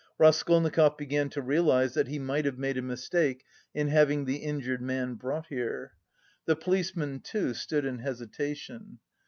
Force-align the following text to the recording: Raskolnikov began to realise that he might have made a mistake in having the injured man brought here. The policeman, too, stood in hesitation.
Raskolnikov 0.17 0.97
began 0.97 1.29
to 1.29 1.43
realise 1.43 1.93
that 1.93 2.07
he 2.07 2.17
might 2.17 2.45
have 2.45 2.57
made 2.57 2.75
a 2.75 2.81
mistake 2.81 3.45
in 3.75 3.89
having 3.89 4.25
the 4.25 4.37
injured 4.37 4.81
man 4.81 5.13
brought 5.13 5.45
here. 5.45 5.93
The 6.45 6.55
policeman, 6.55 7.19
too, 7.19 7.53
stood 7.53 7.85
in 7.85 7.99
hesitation. 7.99 8.97